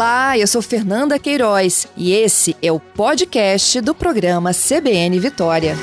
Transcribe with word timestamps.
Olá, 0.00 0.38
eu 0.38 0.46
sou 0.46 0.62
Fernanda 0.62 1.18
Queiroz 1.18 1.86
e 1.94 2.14
esse 2.14 2.56
é 2.62 2.72
o 2.72 2.80
podcast 2.80 3.82
do 3.82 3.94
programa 3.94 4.50
CBN 4.50 5.20
Vitória. 5.20 5.74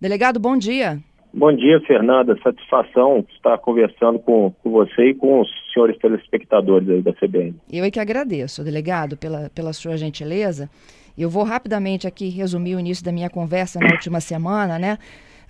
Delegado, 0.00 0.40
bom 0.40 0.56
dia. 0.56 0.98
Bom 1.34 1.54
dia, 1.54 1.78
Fernanda. 1.86 2.34
Satisfação 2.42 3.26
estar 3.36 3.58
conversando 3.58 4.18
com, 4.18 4.50
com 4.62 4.70
você 4.70 5.10
e 5.10 5.14
com 5.14 5.42
os 5.42 5.48
senhores 5.70 5.98
telespectadores 5.98 6.88
aí 6.88 7.02
da 7.02 7.12
CBN. 7.12 7.56
Eu 7.70 7.84
é 7.84 7.90
que 7.90 8.00
agradeço, 8.00 8.64
delegado, 8.64 9.18
pela, 9.18 9.50
pela 9.54 9.74
sua 9.74 9.98
gentileza. 9.98 10.70
Eu 11.16 11.28
vou 11.28 11.44
rapidamente 11.44 12.06
aqui 12.06 12.30
resumir 12.30 12.74
o 12.74 12.80
início 12.80 13.04
da 13.04 13.12
minha 13.12 13.28
conversa 13.28 13.78
na 13.78 13.92
última 13.92 14.18
semana, 14.18 14.78
né? 14.78 14.96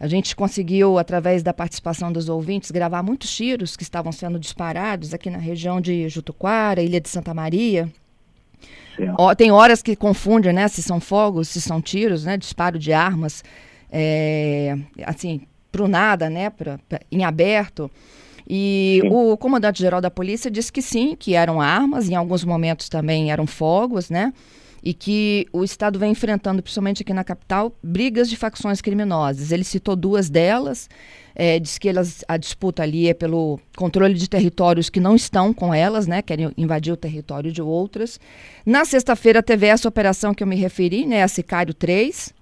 A 0.04 0.06
gente 0.06 0.36
conseguiu, 0.36 0.98
através 0.98 1.42
da 1.42 1.54
participação 1.54 2.12
dos 2.12 2.28
ouvintes, 2.28 2.70
gravar 2.70 3.02
muitos 3.02 3.34
tiros 3.34 3.74
que 3.74 3.82
estavam 3.82 4.12
sendo 4.12 4.38
disparados 4.38 5.14
aqui 5.14 5.30
na 5.30 5.38
região 5.38 5.80
de 5.80 6.10
Jutuquara, 6.10 6.82
Ilha 6.82 7.00
de 7.00 7.08
Santa 7.08 7.32
Maria. 7.32 7.90
Ó, 9.16 9.34
tem 9.34 9.50
horas 9.50 9.80
que 9.82 9.96
confundem, 9.96 10.52
né? 10.52 10.68
Se 10.68 10.82
são 10.82 11.00
fogos, 11.00 11.48
se 11.48 11.58
são 11.58 11.80
tiros, 11.80 12.26
né? 12.26 12.36
Disparo 12.36 12.78
de 12.78 12.92
armas, 12.92 13.42
é, 13.90 14.76
assim, 15.06 15.40
pro 15.72 15.88
nada, 15.88 16.28
né? 16.28 16.50
Pra, 16.50 16.78
pra, 16.86 17.00
em 17.10 17.24
aberto. 17.24 17.90
E 18.46 18.98
sim. 19.00 19.08
o 19.10 19.38
comandante-geral 19.38 20.02
da 20.02 20.10
polícia 20.10 20.50
disse 20.50 20.70
que 20.70 20.82
sim, 20.82 21.16
que 21.18 21.34
eram 21.34 21.62
armas, 21.62 22.10
em 22.10 22.14
alguns 22.14 22.44
momentos 22.44 22.90
também 22.90 23.32
eram 23.32 23.46
fogos, 23.46 24.10
né? 24.10 24.34
E 24.84 24.92
que 24.92 25.46
o 25.50 25.64
Estado 25.64 25.98
vem 25.98 26.12
enfrentando, 26.12 26.62
principalmente 26.62 27.02
aqui 27.02 27.14
na 27.14 27.24
capital, 27.24 27.72
brigas 27.82 28.28
de 28.28 28.36
facções 28.36 28.82
criminosas. 28.82 29.50
Ele 29.50 29.64
citou 29.64 29.96
duas 29.96 30.28
delas, 30.28 30.90
é, 31.34 31.58
diz 31.58 31.78
que 31.78 31.88
elas, 31.88 32.22
a 32.28 32.36
disputa 32.36 32.82
ali 32.82 33.08
é 33.08 33.14
pelo 33.14 33.58
controle 33.78 34.12
de 34.12 34.28
territórios 34.28 34.90
que 34.90 35.00
não 35.00 35.16
estão 35.16 35.54
com 35.54 35.72
elas, 35.72 36.06
né, 36.06 36.20
querem 36.20 36.52
invadir 36.58 36.92
o 36.92 36.98
território 36.98 37.50
de 37.50 37.62
outras. 37.62 38.20
Na 38.66 38.84
sexta-feira 38.84 39.42
teve 39.42 39.66
essa 39.66 39.88
operação 39.88 40.34
que 40.34 40.42
eu 40.42 40.46
me 40.46 40.56
referi, 40.56 41.06
né, 41.06 41.22
a 41.22 41.28
Sicário 41.28 41.72
3, 41.72 42.34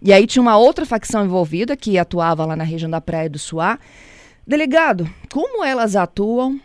e 0.00 0.12
aí 0.12 0.28
tinha 0.28 0.40
uma 0.40 0.56
outra 0.56 0.86
facção 0.86 1.24
envolvida 1.24 1.76
que 1.76 1.98
atuava 1.98 2.46
lá 2.46 2.54
na 2.54 2.64
região 2.64 2.88
da 2.88 3.00
Praia 3.00 3.28
do 3.28 3.38
Suá. 3.38 3.80
Delegado, 4.46 5.10
como 5.28 5.64
elas 5.64 5.96
atuam? 5.96 6.60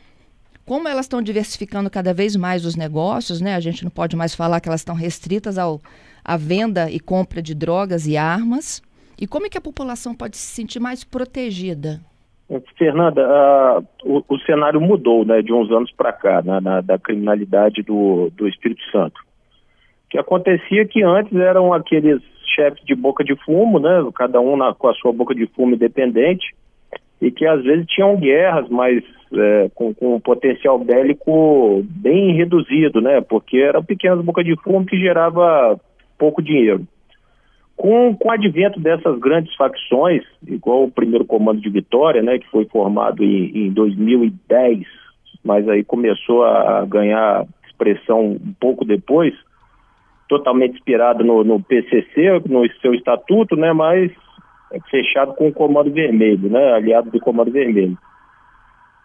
Como 0.66 0.88
elas 0.88 1.06
estão 1.06 1.22
diversificando 1.22 1.90
cada 1.90 2.14
vez 2.14 2.36
mais 2.36 2.66
os 2.66 2.76
negócios, 2.76 3.40
né? 3.40 3.56
A 3.56 3.60
gente 3.60 3.84
não 3.84 3.92
pode 3.92 4.16
mais 4.16 4.34
falar 4.34 4.60
que 4.60 4.68
elas 4.68 4.82
estão 4.82 4.96
restritas 4.96 5.58
ao, 5.58 5.80
à 6.24 6.36
venda 6.36 6.90
e 6.90 7.00
compra 7.00 7.42
de 7.42 7.54
drogas 7.54 8.08
e 8.08 8.18
armas. 8.18 8.82
E 9.20 9.28
como 9.28 9.46
é 9.46 9.50
que 9.50 9.58
a 9.58 9.62
população 9.62 10.16
pode 10.16 10.38
se 10.38 10.56
sentir 10.56 10.80
mais 10.80 11.04
protegida? 11.04 12.02
Fernanda, 12.78 13.22
uh, 13.22 13.88
o, 14.04 14.24
o, 14.28 14.40
cenário 14.40 14.80
mudou 14.80 15.26
né, 15.26 15.42
de 15.42 15.52
uns 15.52 15.72
anos 15.72 15.92
para 15.92 16.14
cá, 16.14 16.44
né, 16.44 16.60
na, 16.60 16.82
da 16.82 16.98
criminalidade 17.00 17.82
do, 17.82 18.30
do 18.36 18.48
Espírito 18.48 18.84
Santo. 18.92 19.20
O 20.06 20.10
que 20.10 20.18
acontecia 20.18 20.84
é 20.84 20.86
que 20.86 21.02
antes 21.02 21.36
eram 21.36 21.74
aqueles 21.74 22.22
chefes 22.56 22.84
de 22.86 22.94
boca 22.94 23.24
de 23.24 23.36
fumo, 23.44 23.80
né, 23.80 23.90
cada 24.14 24.40
um 24.40 24.56
na, 24.56 24.76
com 24.76 24.88
a 24.88 24.94
sua 24.94 25.12
boca 25.12 25.34
de 25.34 25.48
fumo 25.48 25.74
independente, 25.74 26.54
e 27.26 27.32
que 27.32 27.44
às 27.46 27.64
vezes 27.64 27.88
tinham 27.88 28.16
guerras, 28.18 28.70
mas 28.70 29.04
é, 29.34 29.70
com, 29.74 29.92
com 29.96 30.16
um 30.16 30.20
potencial 30.20 30.78
bélico 30.78 31.84
bem 31.90 32.36
reduzido, 32.36 33.02
né? 33.02 33.20
Porque 33.20 33.58
eram 33.58 33.84
pequenas 33.84 34.24
bocas 34.24 34.46
de 34.46 34.56
fumo 34.62 34.86
que 34.86 34.96
gerava 34.96 35.80
pouco 36.20 36.40
dinheiro. 36.40 36.86
Com, 37.76 38.16
com 38.16 38.30
o 38.30 38.32
advento 38.32 38.80
dessas 38.80 39.18
grandes 39.20 39.54
facções, 39.56 40.24
igual 40.48 40.84
o 40.84 40.92
primeiro 40.92 41.26
comando 41.26 41.60
de 41.60 41.70
Vitória, 41.70 42.22
né, 42.22 42.38
que 42.38 42.48
foi 42.50 42.66
formado 42.66 43.24
em, 43.24 43.66
em 43.66 43.72
2010, 43.72 44.86
mas 45.44 45.68
aí 45.68 45.84
começou 45.84 46.46
a 46.46 46.86
ganhar 46.86 47.46
expressão 47.68 48.22
um 48.22 48.54
pouco 48.60 48.86
depois, 48.86 49.34
totalmente 50.30 50.76
inspirado 50.76 51.24
no, 51.24 51.44
no 51.44 51.62
PCC, 51.62 52.42
no 52.48 52.66
seu 52.82 52.94
estatuto, 52.94 53.58
né, 53.58 53.74
mas 53.74 54.12
fechado 54.90 55.34
com 55.34 55.48
o 55.48 55.54
Comando 55.54 55.92
Vermelho, 55.92 56.50
né, 56.50 56.74
aliado 56.74 57.10
do 57.10 57.20
Comando 57.20 57.52
Vermelho. 57.52 57.98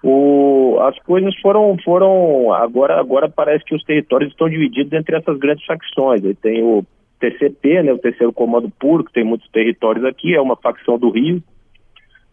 O, 0.03 0.79
as 0.81 0.99
coisas 1.01 1.35
foram, 1.41 1.77
foram 1.85 2.53
agora, 2.55 2.99
agora 2.99 3.29
parece 3.29 3.65
que 3.65 3.75
os 3.75 3.85
territórios 3.85 4.31
estão 4.31 4.49
divididos 4.49 4.93
entre 4.93 5.17
essas 5.17 5.39
grandes 5.39 5.65
facções. 5.67 6.25
Aí 6.25 6.35
tem 6.35 6.63
o 6.63 6.85
TCP, 7.19 7.83
né, 7.83 7.93
o 7.93 7.99
Terceiro 7.99 8.33
Comando 8.33 8.71
Puro, 8.81 9.05
que 9.05 9.13
tem 9.13 9.25
muitos 9.25 9.49
territórios 9.51 10.05
aqui, 10.05 10.35
é 10.35 10.41
uma 10.41 10.57
facção 10.57 10.99
do 10.99 11.11
Rio. 11.11 11.43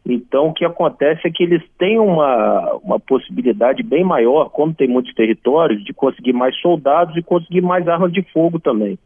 Então, 0.09 0.47
o 0.47 0.53
que 0.53 0.63
acontece 0.63 1.27
é 1.27 1.29
que 1.29 1.43
eles 1.43 1.61
têm 1.77 1.99
uma, 1.99 2.79
uma 2.81 2.97
possibilidade 2.97 3.83
bem 3.83 4.05
maior, 4.05 4.49
como 4.49 4.73
tem 4.73 4.87
muitos 4.87 5.13
territórios, 5.13 5.83
de 5.83 5.93
conseguir 5.93 6.31
mais 6.31 6.55
soldados 6.61 7.17
e 7.17 7.21
conseguir 7.21 7.59
mais 7.59 7.85
armas 7.89 8.13
de 8.13 8.21
fogo 8.31 8.57
também. 8.57 8.97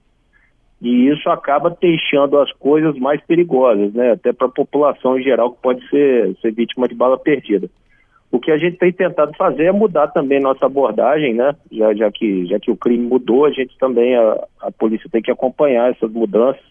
E 0.81 1.09
isso 1.09 1.29
acaba 1.29 1.77
deixando 1.79 2.39
as 2.39 2.51
coisas 2.53 2.97
mais 2.97 3.21
perigosas, 3.21 3.93
né? 3.93 4.13
Até 4.13 4.33
para 4.33 4.47
a 4.47 4.51
população 4.51 5.17
em 5.17 5.21
geral 5.21 5.51
que 5.51 5.61
pode 5.61 5.87
ser, 5.89 6.35
ser 6.41 6.51
vítima 6.51 6.87
de 6.87 6.95
bala 6.95 7.19
perdida. 7.19 7.69
O 8.31 8.39
que 8.39 8.49
a 8.49 8.57
gente 8.57 8.77
tem 8.77 8.91
tentado 8.91 9.35
fazer 9.37 9.65
é 9.65 9.71
mudar 9.71 10.07
também 10.07 10.39
nossa 10.39 10.65
abordagem, 10.65 11.35
né? 11.35 11.55
Já, 11.71 11.93
já, 11.93 12.11
que, 12.11 12.47
já 12.47 12.59
que 12.59 12.71
o 12.71 12.77
crime 12.77 13.05
mudou, 13.05 13.45
a 13.45 13.51
gente 13.51 13.77
também, 13.77 14.15
a, 14.15 14.47
a 14.61 14.71
polícia 14.71 15.09
tem 15.11 15.21
que 15.21 15.29
acompanhar 15.29 15.91
essas 15.91 16.09
mudanças, 16.11 16.63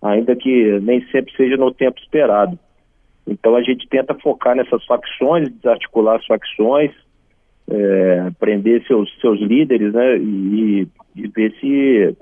ainda 0.00 0.34
que 0.34 0.80
nem 0.80 1.04
sempre 1.08 1.36
seja 1.36 1.56
no 1.58 1.74
tempo 1.74 2.00
esperado. 2.00 2.58
Então 3.26 3.54
a 3.54 3.62
gente 3.62 3.86
tenta 3.88 4.14
focar 4.14 4.56
nessas 4.56 4.82
facções, 4.86 5.50
desarticular 5.50 6.16
as 6.16 6.24
facções, 6.24 6.92
é, 7.68 8.30
prender 8.38 8.86
seus, 8.86 9.12
seus 9.20 9.40
líderes, 9.40 9.92
né? 9.92 10.16
E, 10.16 10.88
e 11.16 11.28
ver 11.28 11.52
se 11.60 12.16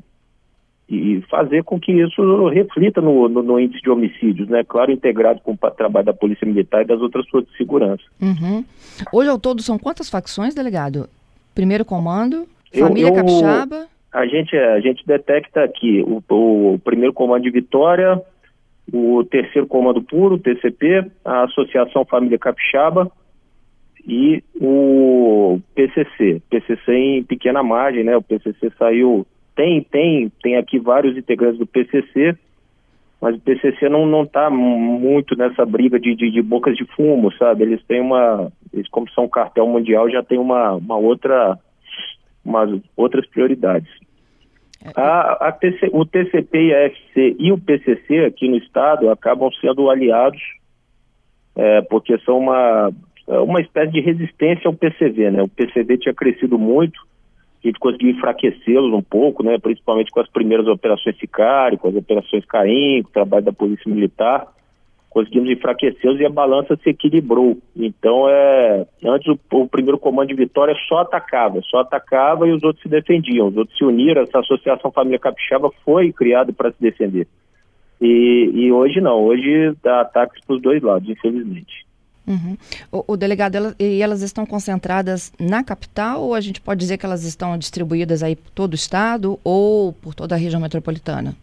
e 0.88 1.22
fazer 1.30 1.64
com 1.64 1.80
que 1.80 1.92
isso 1.92 2.48
reflita 2.48 3.00
no, 3.00 3.28
no, 3.28 3.42
no, 3.42 3.58
índice 3.58 3.82
de 3.82 3.90
homicídios, 3.90 4.48
né? 4.48 4.62
Claro, 4.64 4.92
integrado 4.92 5.40
com 5.40 5.52
o 5.52 5.70
trabalho 5.70 6.06
da 6.06 6.12
Polícia 6.12 6.46
Militar 6.46 6.82
e 6.82 6.86
das 6.86 7.00
outras 7.00 7.26
forças 7.28 7.50
de 7.50 7.56
segurança. 7.56 8.02
Uhum. 8.20 8.64
Hoje, 9.12 9.30
ao 9.30 9.38
todo, 9.38 9.62
são 9.62 9.78
quantas 9.78 10.10
facções, 10.10 10.54
delegado? 10.54 11.08
Primeiro 11.54 11.84
Comando, 11.84 12.46
Família 12.78 13.08
eu, 13.08 13.08
eu, 13.08 13.14
Capixaba? 13.14 13.86
A 14.12 14.26
gente, 14.26 14.56
a 14.56 14.78
gente 14.80 15.06
detecta 15.06 15.64
aqui 15.64 16.04
o, 16.06 16.22
o, 16.28 16.78
primeiro 16.78 17.12
comando 17.12 17.42
de 17.42 17.50
Vitória, 17.50 18.20
o 18.92 19.24
terceiro 19.24 19.66
comando 19.66 20.02
puro, 20.02 20.38
TCP, 20.38 21.10
a 21.24 21.44
Associação 21.44 22.04
Família 22.04 22.38
Capixaba 22.38 23.10
e 24.06 24.44
o 24.60 25.58
PCC. 25.74 26.42
PCC 26.50 26.92
em 26.92 27.24
pequena 27.24 27.62
margem, 27.62 28.04
né? 28.04 28.16
O 28.16 28.22
PCC 28.22 28.70
saiu 28.78 29.26
tem, 29.54 29.82
tem, 29.82 30.30
tem 30.42 30.56
aqui 30.56 30.78
vários 30.78 31.16
integrantes 31.16 31.58
do 31.58 31.66
PCC, 31.66 32.36
mas 33.20 33.36
o 33.36 33.40
PCC 33.40 33.88
não 33.88 34.04
não 34.04 34.24
está 34.24 34.50
muito 34.50 35.36
nessa 35.36 35.64
briga 35.64 35.98
de, 35.98 36.14
de, 36.14 36.30
de, 36.30 36.42
bocas 36.42 36.76
de 36.76 36.84
fumo, 36.84 37.32
sabe? 37.32 37.62
Eles 37.62 37.82
têm 37.84 38.00
uma, 38.00 38.52
eles 38.72 38.88
como 38.88 39.08
são 39.10 39.28
cartel 39.28 39.66
mundial 39.66 40.10
já 40.10 40.22
tem 40.22 40.38
uma, 40.38 40.74
uma 40.74 40.96
outra, 40.96 41.58
umas 42.44 42.80
outras 42.96 43.26
prioridades. 43.26 43.88
É, 44.84 45.00
a, 45.00 45.48
a 45.48 45.52
TC, 45.52 45.88
o 45.92 46.04
TCP 46.04 46.58
e 46.58 46.74
a 46.74 46.78
FC 46.84 47.36
e 47.38 47.52
o 47.52 47.58
PCC 47.58 48.24
aqui 48.26 48.48
no 48.48 48.56
estado 48.56 49.08
acabam 49.08 49.50
sendo 49.60 49.88
aliados, 49.88 50.42
é, 51.56 51.80
porque 51.82 52.18
são 52.18 52.38
uma, 52.38 52.92
uma 53.26 53.60
espécie 53.60 53.92
de 53.92 54.00
resistência 54.00 54.68
ao 54.68 54.74
PCV, 54.74 55.30
né? 55.30 55.42
O 55.42 55.48
PCV 55.48 55.96
tinha 55.98 56.14
crescido 56.14 56.58
muito, 56.58 57.00
a 57.64 57.70
gente 57.70 57.80
conseguiu 57.80 58.10
enfraquecê-los 58.10 58.92
um 58.92 59.02
pouco, 59.02 59.42
né, 59.42 59.58
principalmente 59.58 60.10
com 60.10 60.20
as 60.20 60.28
primeiras 60.28 60.66
operações 60.66 61.16
Sicário, 61.18 61.78
com 61.78 61.88
as 61.88 61.94
operações 61.94 62.44
Caim, 62.44 63.02
com 63.02 63.08
o 63.08 63.12
trabalho 63.12 63.44
da 63.44 63.52
Polícia 63.52 63.90
Militar, 63.90 64.46
conseguimos 65.14 65.48
enfraquecê-los 65.48 66.20
e 66.20 66.26
a 66.26 66.30
balança 66.30 66.76
se 66.82 66.90
equilibrou. 66.90 67.56
Então, 67.74 68.28
é, 68.28 68.84
antes 69.04 69.28
o, 69.28 69.38
o, 69.52 69.68
primeiro 69.68 69.96
comando 69.96 70.28
de 70.28 70.34
Vitória 70.34 70.74
só 70.88 70.98
atacava, 70.98 71.60
só 71.62 71.78
atacava 71.78 72.48
e 72.48 72.52
os 72.52 72.62
outros 72.64 72.82
se 72.82 72.88
defendiam, 72.88 73.46
os 73.46 73.56
outros 73.56 73.78
se 73.78 73.84
uniram, 73.84 74.22
essa 74.22 74.40
Associação 74.40 74.90
Família 74.90 75.18
Capixaba 75.18 75.70
foi 75.84 76.12
criada 76.12 76.52
para 76.52 76.72
se 76.72 76.80
defender. 76.80 77.28
E, 78.00 78.50
e 78.52 78.72
hoje 78.72 79.00
não, 79.00 79.22
hoje 79.24 79.72
dá 79.82 80.00
ataques 80.00 80.44
para 80.44 80.56
os 80.56 80.60
dois 80.60 80.82
lados, 80.82 81.08
infelizmente. 81.08 81.86
Uhum. 82.26 82.56
O, 82.90 83.12
o, 83.12 83.16
delegado, 83.16 83.54
ela, 83.54 83.74
e 83.78 84.00
elas 84.00 84.22
estão 84.22 84.46
concentradas 84.46 85.32
na 85.38 85.62
capital 85.62 86.22
ou 86.22 86.34
a 86.34 86.40
gente 86.40 86.60
pode 86.60 86.80
dizer 86.80 86.96
que 86.96 87.04
elas 87.04 87.22
estão 87.24 87.58
distribuídas 87.58 88.22
aí 88.22 88.34
por 88.34 88.50
todo 88.50 88.72
o 88.72 88.76
estado 88.76 89.38
ou 89.44 89.92
por 89.92 90.14
toda 90.14 90.34
a 90.34 90.38
região 90.38 90.60
metropolitana? 90.60 91.34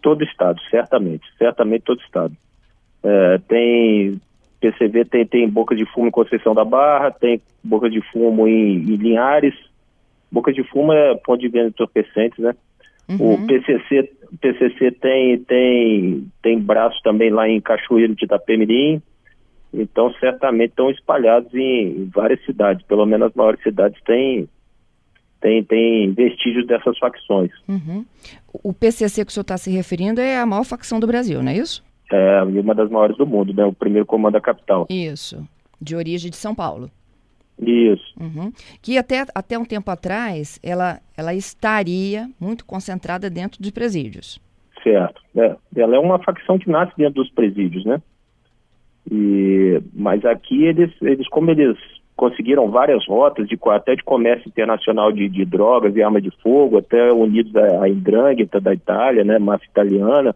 Todo 0.00 0.20
o 0.20 0.24
estado, 0.24 0.60
certamente, 0.70 1.26
certamente 1.36 1.82
todo 1.82 1.98
o 1.98 2.02
estado. 2.02 2.36
É, 3.02 3.38
tem 3.48 4.20
PCV 4.60 5.04
tem, 5.04 5.26
tem 5.26 5.48
boca 5.48 5.74
de 5.74 5.84
fumo 5.86 6.06
em 6.06 6.12
Conceição 6.12 6.54
da 6.54 6.64
Barra, 6.64 7.10
tem 7.10 7.40
boca 7.62 7.90
de 7.90 8.00
fumo 8.12 8.46
em, 8.46 8.76
em 8.76 8.96
Linhares. 8.96 9.54
Boca 10.30 10.52
de 10.52 10.62
fumo 10.64 10.92
é 10.92 11.14
ponto 11.16 11.40
de 11.40 11.48
venda 11.48 11.64
de 11.64 11.70
entorpecentes, 11.70 12.38
né? 12.38 12.54
Uhum. 13.08 13.34
O 13.34 13.46
PCC, 13.46 14.10
PCC 14.40 14.90
tem, 14.92 15.38
tem, 15.40 16.26
tem 16.42 16.58
braço 16.58 16.98
também 17.02 17.30
lá 17.30 17.48
em 17.48 17.60
Cachoeiro 17.60 18.14
de 18.14 18.24
Itapemirim 18.24 19.02
Então, 19.74 20.12
certamente 20.14 20.70
estão 20.70 20.90
espalhados 20.90 21.52
em, 21.54 22.08
várias 22.14 22.42
cidades, 22.44 22.84
pelo 22.86 23.04
menos 23.04 23.28
as 23.28 23.34
maiores 23.34 23.62
cidades 23.62 24.00
têm 24.04 24.48
tem, 25.40 25.62
tem 25.62 26.10
vestígios 26.12 26.66
dessas 26.66 26.98
facções. 26.98 27.50
Uhum. 27.68 28.02
O 28.62 28.72
PCC 28.72 29.26
que 29.26 29.30
o 29.30 29.34
senhor 29.34 29.42
está 29.42 29.58
se 29.58 29.70
referindo 29.70 30.18
é 30.18 30.38
a 30.38 30.46
maior 30.46 30.64
facção 30.64 30.98
do 30.98 31.06
Brasil, 31.06 31.42
não 31.42 31.52
é 31.52 31.56
isso? 31.58 31.84
É, 32.10 32.42
uma 32.42 32.74
das 32.74 32.88
maiores 32.88 33.14
do 33.18 33.26
mundo, 33.26 33.52
né? 33.52 33.62
O 33.62 33.72
primeiro 33.72 34.06
comando 34.06 34.32
da 34.32 34.40
capital. 34.40 34.86
Isso. 34.88 35.46
De 35.78 35.94
origem 35.94 36.30
de 36.30 36.36
São 36.36 36.54
Paulo. 36.54 36.90
Isso. 37.58 38.14
Uhum. 38.18 38.50
Que 38.80 38.96
até, 38.96 39.26
até 39.34 39.58
um 39.58 39.66
tempo 39.66 39.90
atrás 39.90 40.58
ela, 40.62 40.98
ela 41.14 41.34
estaria 41.34 42.26
muito 42.40 42.64
concentrada 42.64 43.28
dentro 43.28 43.62
de 43.62 43.70
presídios. 43.70 44.40
Certo. 44.82 45.22
É. 45.36 45.56
Ela 45.76 45.96
é 45.96 45.98
uma 45.98 46.22
facção 46.22 46.58
que 46.58 46.70
nasce 46.70 46.92
dentro 46.96 47.22
dos 47.22 47.30
presídios, 47.30 47.84
né? 47.84 48.00
E, 49.10 49.80
mas 49.94 50.24
aqui 50.24 50.64
eles, 50.64 50.90
eles, 51.02 51.28
como 51.28 51.50
eles 51.50 51.76
conseguiram 52.16 52.70
várias 52.70 53.06
rotas, 53.06 53.48
de, 53.48 53.58
até 53.70 53.94
de 53.94 54.04
comércio 54.04 54.48
internacional 54.48 55.10
de, 55.12 55.28
de 55.28 55.44
drogas 55.44 55.94
e 55.96 56.02
armas 56.02 56.22
de 56.22 56.30
fogo, 56.42 56.78
até 56.78 57.12
unidos 57.12 57.54
à, 57.56 57.88
Indrangheta 57.88 58.60
da 58.60 58.72
Itália, 58.72 59.24
né, 59.24 59.38
máfia 59.38 59.68
italiana, 59.68 60.34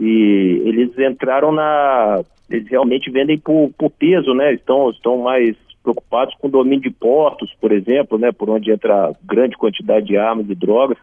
e 0.00 0.62
eles 0.64 0.98
entraram 0.98 1.52
na... 1.52 2.22
Eles 2.48 2.66
realmente 2.68 3.10
vendem 3.10 3.36
por, 3.38 3.70
por 3.76 3.90
peso, 3.90 4.32
né, 4.32 4.54
estão, 4.54 4.88
estão 4.90 5.18
mais 5.18 5.54
preocupados 5.82 6.34
com 6.36 6.48
o 6.48 6.50
domínio 6.50 6.80
de 6.80 6.90
portos, 6.90 7.54
por 7.60 7.72
exemplo, 7.72 8.18
né, 8.18 8.32
por 8.32 8.48
onde 8.48 8.70
entra 8.70 9.12
grande 9.22 9.56
quantidade 9.56 10.06
de 10.06 10.16
armas 10.16 10.48
e 10.48 10.54
drogas, 10.54 10.96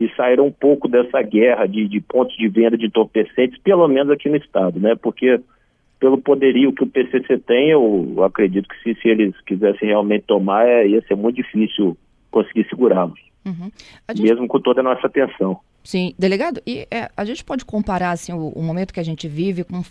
e 0.00 0.08
saíram 0.16 0.46
um 0.46 0.52
pouco 0.52 0.88
dessa 0.88 1.20
guerra 1.20 1.66
de, 1.66 1.86
de 1.86 2.00
pontos 2.00 2.34
de 2.36 2.48
venda 2.48 2.78
de 2.78 2.86
entorpecentes, 2.86 3.60
pelo 3.60 3.86
menos 3.86 4.10
aqui 4.10 4.30
no 4.30 4.36
estado, 4.36 4.80
né, 4.80 4.94
porque 4.94 5.38
pelo 6.00 6.18
poderio 6.18 6.72
que 6.72 6.82
o 6.82 6.86
PCC 6.86 7.38
tem, 7.38 7.70
eu 7.70 8.24
acredito 8.24 8.66
que 8.68 8.82
se, 8.82 9.00
se 9.00 9.08
eles 9.08 9.38
quisessem 9.42 9.88
realmente 9.88 10.24
tomar, 10.26 10.66
é, 10.66 10.88
ia 10.88 11.02
ser 11.02 11.14
muito 11.14 11.36
difícil 11.36 11.96
conseguir 12.30 12.66
segurá-los. 12.68 13.20
Uhum. 13.44 13.70
Gente... 14.10 14.22
Mesmo 14.22 14.48
com 14.48 14.58
toda 14.58 14.80
a 14.80 14.84
nossa 14.84 15.06
atenção. 15.06 15.60
Sim, 15.84 16.14
delegado, 16.18 16.60
e 16.66 16.86
é, 16.90 17.08
a 17.16 17.24
gente 17.24 17.44
pode 17.44 17.64
comparar 17.64 18.12
assim, 18.12 18.32
o, 18.32 18.48
o, 18.48 18.62
momento 18.62 18.92
que 18.92 19.00
a 19.00 19.04
gente 19.04 19.28
vive 19.28 19.64
com 19.64 19.82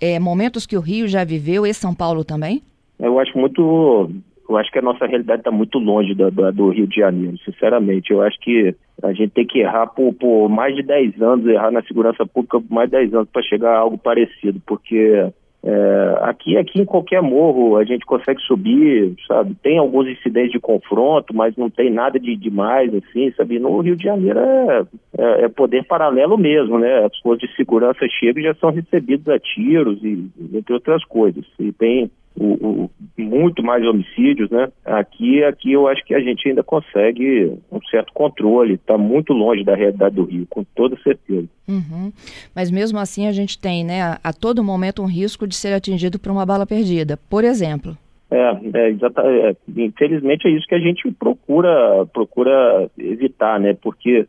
é, 0.00 0.18
momentos 0.18 0.66
que 0.66 0.76
o 0.76 0.80
Rio 0.80 1.06
já 1.08 1.24
viveu 1.24 1.66
e 1.66 1.74
São 1.74 1.94
Paulo 1.94 2.24
também? 2.24 2.62
Eu 2.98 3.18
acho 3.18 3.36
muito. 3.36 4.10
Eu 4.48 4.56
acho 4.56 4.70
que 4.70 4.78
a 4.78 4.82
nossa 4.82 5.06
realidade 5.06 5.40
está 5.40 5.50
muito 5.50 5.78
longe 5.78 6.14
do, 6.14 6.30
do, 6.30 6.52
do, 6.52 6.68
Rio 6.70 6.86
de 6.86 6.96
Janeiro, 6.96 7.36
sinceramente. 7.44 8.10
Eu 8.10 8.22
acho 8.22 8.38
que 8.40 8.74
a 9.02 9.12
gente 9.12 9.30
tem 9.30 9.46
que 9.46 9.60
errar 9.60 9.86
por, 9.88 10.12
por 10.14 10.48
mais 10.48 10.74
de 10.74 10.82
10 10.82 11.20
anos, 11.20 11.46
errar 11.46 11.70
na 11.70 11.82
segurança 11.82 12.26
pública 12.26 12.60
por 12.60 12.70
mais 12.72 12.90
de 12.90 12.96
10 12.96 13.14
anos 13.14 13.28
para 13.30 13.42
chegar 13.42 13.74
a 13.74 13.78
algo 13.78 13.98
parecido, 13.98 14.60
porque 14.66 15.30
é, 15.66 16.18
aqui, 16.20 16.58
aqui 16.58 16.82
em 16.82 16.84
qualquer 16.84 17.22
morro 17.22 17.78
a 17.78 17.84
gente 17.84 18.04
consegue 18.04 18.38
subir, 18.42 19.14
sabe? 19.26 19.56
Tem 19.62 19.78
alguns 19.78 20.06
incidentes 20.06 20.52
de 20.52 20.60
confronto, 20.60 21.34
mas 21.34 21.56
não 21.56 21.70
tem 21.70 21.90
nada 21.90 22.20
de 22.20 22.36
demais, 22.36 22.94
assim, 22.94 23.32
sabe? 23.32 23.58
No 23.58 23.80
Rio 23.80 23.96
de 23.96 24.04
Janeiro 24.04 24.38
é, 24.38 24.84
é, 25.16 25.44
é, 25.44 25.48
poder 25.48 25.84
paralelo 25.84 26.36
mesmo, 26.36 26.78
né? 26.78 27.06
As 27.06 27.16
forças 27.20 27.48
de 27.48 27.56
segurança 27.56 28.06
chegam 28.20 28.42
e 28.42 28.46
já 28.46 28.54
são 28.56 28.70
recebidos 28.70 29.26
a 29.28 29.38
tiros 29.38 30.04
e 30.04 30.28
entre 30.52 30.74
outras 30.74 31.02
coisas. 31.04 31.46
E 31.58 31.72
tem 31.72 32.10
o, 32.36 32.84
o, 32.84 32.90
muito 33.16 33.62
mais 33.62 33.84
homicídios, 33.86 34.50
né? 34.50 34.68
Aqui, 34.84 35.42
aqui 35.44 35.72
eu 35.72 35.86
acho 35.86 36.04
que 36.04 36.14
a 36.14 36.20
gente 36.20 36.48
ainda 36.48 36.62
consegue 36.62 37.52
um 37.70 37.80
certo 37.90 38.12
controle, 38.12 38.74
está 38.74 38.98
muito 38.98 39.32
longe 39.32 39.64
da 39.64 39.74
realidade 39.74 40.16
do 40.16 40.24
Rio, 40.24 40.46
com 40.50 40.64
toda 40.64 40.96
certeza. 41.02 41.48
Uhum. 41.68 42.12
Mas 42.54 42.70
mesmo 42.70 42.98
assim 42.98 43.26
a 43.26 43.32
gente 43.32 43.58
tem, 43.58 43.84
né, 43.84 44.02
a, 44.02 44.20
a, 44.22 44.32
todo 44.32 44.64
momento 44.64 45.02
um 45.02 45.06
risco 45.06 45.46
de 45.46 45.54
ser 45.54 45.72
atingido 45.72 46.18
por 46.18 46.32
uma 46.32 46.44
bala 46.44 46.66
perdida, 46.66 47.16
por 47.30 47.44
exemplo. 47.44 47.96
É, 48.30 48.36
é, 48.36 48.90
é, 48.90 49.56
infelizmente 49.76 50.48
é 50.48 50.50
isso 50.50 50.66
que 50.66 50.74
a 50.74 50.80
gente 50.80 51.08
procura, 51.12 52.04
procura 52.12 52.90
evitar, 52.98 53.60
né? 53.60 53.76
Porque 53.80 54.26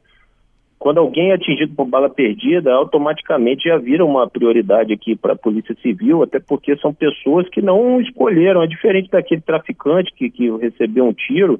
quando 0.77 0.99
alguém 0.99 1.31
é 1.31 1.35
atingido 1.35 1.73
por 1.73 1.85
bala 1.85 2.09
perdida, 2.09 2.73
automaticamente 2.73 3.67
já 3.67 3.77
vira 3.77 4.05
uma 4.05 4.29
prioridade 4.29 4.93
aqui 4.93 5.15
para 5.15 5.33
a 5.33 5.37
Polícia 5.37 5.75
Civil, 5.81 6.21
até 6.21 6.39
porque 6.39 6.75
são 6.77 6.93
pessoas 6.93 7.47
que 7.49 7.61
não 7.61 7.99
escolheram. 8.01 8.61
É 8.61 8.67
diferente 8.67 9.09
daquele 9.09 9.41
traficante 9.41 10.13
que, 10.13 10.29
que 10.29 10.49
recebeu 10.57 11.05
um 11.05 11.13
tiro, 11.13 11.59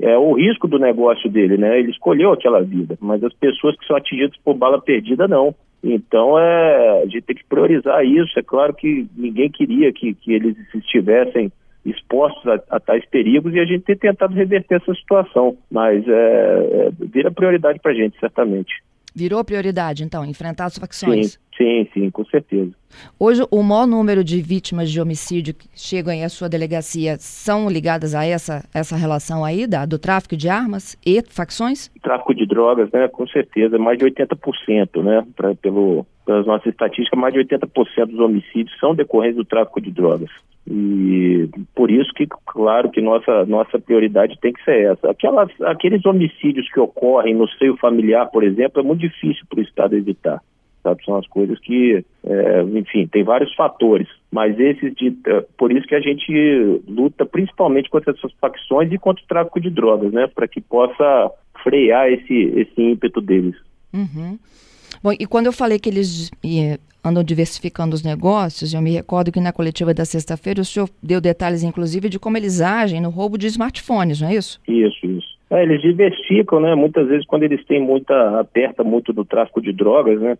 é 0.00 0.16
o 0.16 0.32
risco 0.32 0.66
do 0.66 0.78
negócio 0.78 1.30
dele, 1.30 1.56
né? 1.56 1.78
Ele 1.78 1.90
escolheu 1.90 2.32
aquela 2.32 2.60
vida, 2.62 2.96
mas 3.00 3.22
as 3.22 3.32
pessoas 3.34 3.76
que 3.76 3.86
são 3.86 3.96
atingidas 3.96 4.36
por 4.44 4.54
bala 4.54 4.80
perdida, 4.80 5.28
não. 5.28 5.54
Então, 5.82 6.38
é, 6.38 7.02
a 7.02 7.06
gente 7.06 7.22
tem 7.22 7.36
que 7.36 7.44
priorizar 7.44 8.04
isso. 8.04 8.38
É 8.38 8.42
claro 8.42 8.72
que 8.72 9.06
ninguém 9.16 9.50
queria 9.50 9.92
que, 9.92 10.14
que 10.14 10.32
eles 10.32 10.56
estivessem 10.74 11.52
expostos 11.84 12.46
a, 12.46 12.60
a, 12.76 12.80
tais 12.80 13.04
perigos 13.06 13.54
e 13.54 13.60
a 13.60 13.64
gente 13.64 13.82
tem 13.82 13.96
tentado 13.96 14.34
reverter 14.34 14.76
essa 14.76 14.94
situação, 14.94 15.56
mas 15.70 16.06
é, 16.06 16.10
é, 16.10 16.90
vira 16.98 17.30
prioridade 17.30 17.78
para 17.80 17.92
a 17.92 17.94
gente, 17.94 18.18
certamente. 18.18 18.82
Virou 19.14 19.44
prioridade, 19.44 20.02
então, 20.04 20.24
enfrentar 20.24 20.66
as 20.66 20.78
facções? 20.78 21.38
Sim, 21.56 21.84
sim, 21.84 21.88
sim, 21.92 22.10
com 22.10 22.24
certeza. 22.24 22.72
Hoje, 23.18 23.42
o 23.50 23.62
maior 23.62 23.86
número 23.86 24.24
de 24.24 24.40
vítimas 24.40 24.90
de 24.90 25.00
homicídio 25.00 25.52
que 25.52 25.68
chegam 25.74 26.12
aí 26.12 26.22
à 26.22 26.30
sua 26.30 26.48
delegacia 26.48 27.16
são 27.18 27.68
ligadas 27.68 28.14
a 28.14 28.24
essa, 28.24 28.64
essa 28.72 28.96
relação 28.96 29.44
aí 29.44 29.66
da, 29.66 29.84
do 29.84 29.98
tráfico 29.98 30.34
de 30.34 30.48
armas 30.48 30.96
e 31.04 31.22
facções? 31.28 31.90
Tráfico 32.02 32.34
de 32.34 32.46
drogas, 32.46 32.90
né, 32.90 33.06
com 33.08 33.26
certeza, 33.26 33.78
mais 33.78 33.98
de 33.98 34.06
80%, 34.06 35.02
né, 35.02 35.26
pra, 35.36 35.54
pelo, 35.56 36.06
pelas 36.24 36.46
nossas 36.46 36.68
estatísticas, 36.68 37.18
mais 37.18 37.34
de 37.34 37.40
80% 37.40 38.06
dos 38.06 38.18
homicídios 38.18 38.78
são 38.80 38.94
decorrentes 38.94 39.36
do 39.36 39.44
tráfico 39.44 39.80
de 39.80 39.90
drogas. 39.90 40.30
E 40.66 41.48
por 41.74 41.90
isso 41.90 42.12
que, 42.14 42.26
claro, 42.46 42.90
que 42.90 43.00
nossa, 43.00 43.44
nossa 43.46 43.78
prioridade 43.80 44.38
tem 44.40 44.52
que 44.52 44.62
ser 44.64 44.92
essa. 44.92 45.10
Aquelas, 45.10 45.50
aqueles 45.62 46.04
homicídios 46.06 46.70
que 46.70 46.78
ocorrem 46.78 47.34
no 47.34 47.48
seio 47.48 47.76
familiar, 47.78 48.26
por 48.30 48.44
exemplo, 48.44 48.80
é 48.80 48.84
muito 48.84 49.00
difícil 49.00 49.44
para 49.48 49.58
o 49.58 49.62
Estado 49.62 49.96
evitar. 49.96 50.40
Sabe? 50.82 51.04
São 51.04 51.16
as 51.16 51.26
coisas 51.28 51.58
que, 51.60 52.04
é, 52.24 52.62
enfim, 52.62 53.06
tem 53.06 53.22
vários 53.24 53.52
fatores. 53.54 54.08
Mas 54.30 54.58
esses 54.58 54.94
de. 54.94 55.16
É, 55.26 55.44
por 55.56 55.72
isso 55.72 55.86
que 55.86 55.94
a 55.94 56.00
gente 56.00 56.80
luta 56.88 57.26
principalmente 57.26 57.90
contra 57.90 58.12
essas 58.12 58.32
facções 58.40 58.92
e 58.92 58.98
contra 58.98 59.22
o 59.22 59.26
tráfico 59.26 59.60
de 59.60 59.70
drogas, 59.70 60.12
né? 60.12 60.28
Para 60.32 60.48
que 60.48 60.60
possa 60.60 61.30
frear 61.62 62.10
esse, 62.10 62.34
esse 62.34 62.80
ímpeto 62.80 63.20
deles. 63.20 63.56
Uhum. 63.92 64.38
Bom, 65.02 65.12
e 65.18 65.26
quando 65.26 65.46
eu 65.46 65.52
falei 65.52 65.78
que 65.78 65.88
eles 65.88 66.30
andam 67.04 67.24
diversificando 67.24 67.94
os 67.94 68.04
negócios, 68.04 68.72
eu 68.72 68.80
me 68.80 68.92
recordo 68.92 69.32
que 69.32 69.40
na 69.40 69.52
coletiva 69.52 69.92
da 69.92 70.04
sexta-feira 70.04 70.60
o 70.60 70.64
senhor 70.64 70.88
deu 71.02 71.20
detalhes, 71.20 71.62
inclusive, 71.62 72.08
de 72.08 72.18
como 72.18 72.36
eles 72.36 72.60
agem 72.60 73.00
no 73.00 73.10
roubo 73.10 73.36
de 73.36 73.46
smartphones, 73.46 74.20
não 74.20 74.28
é 74.28 74.34
isso? 74.34 74.60
Isso, 74.68 75.06
isso. 75.06 75.32
É, 75.50 75.62
eles 75.62 75.82
diversificam, 75.82 76.60
né? 76.60 76.74
Muitas 76.74 77.08
vezes 77.08 77.26
quando 77.26 77.42
eles 77.42 77.64
têm 77.66 77.80
muita, 77.80 78.40
aperta 78.40 78.82
muito 78.84 79.12
do 79.12 79.24
tráfico 79.24 79.60
de 79.60 79.72
drogas, 79.72 80.20
né? 80.20 80.38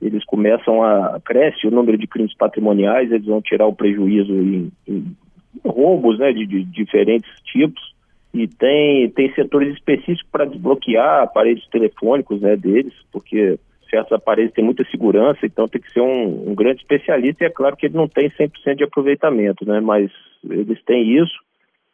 Eles 0.00 0.24
começam 0.24 0.82
a, 0.82 1.20
cresce 1.24 1.66
o 1.66 1.70
número 1.70 1.98
de 1.98 2.06
crimes 2.06 2.34
patrimoniais, 2.34 3.10
eles 3.10 3.26
vão 3.26 3.42
tirar 3.42 3.66
o 3.66 3.74
prejuízo 3.74 4.32
em, 4.32 4.72
em 4.88 5.16
roubos, 5.64 6.18
né? 6.18 6.32
De, 6.32 6.46
de 6.46 6.64
diferentes 6.64 7.30
tipos 7.44 7.94
e 8.34 8.48
tem, 8.48 9.08
tem 9.10 9.32
setores 9.34 9.72
específicos 9.74 10.26
para 10.30 10.44
desbloquear 10.44 11.22
aparelhos 11.22 11.66
telefônicos 11.68 12.40
né, 12.40 12.56
deles, 12.56 12.92
porque 13.12 13.56
certos 13.94 14.12
aparelhos 14.12 14.52
têm 14.52 14.64
muita 14.64 14.84
segurança, 14.90 15.38
então 15.44 15.68
tem 15.68 15.80
que 15.80 15.92
ser 15.92 16.00
um, 16.00 16.50
um 16.50 16.54
grande 16.54 16.80
especialista, 16.80 17.44
e 17.44 17.46
é 17.46 17.50
claro 17.50 17.76
que 17.76 17.86
ele 17.86 17.96
não 17.96 18.08
tem 18.08 18.28
100% 18.28 18.74
de 18.74 18.84
aproveitamento, 18.84 19.64
né? 19.64 19.80
Mas 19.80 20.10
eles 20.50 20.82
têm 20.84 21.16
isso. 21.16 21.34